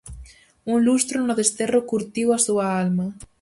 [0.73, 3.07] Un lustro no desterro curtiu a súa alma.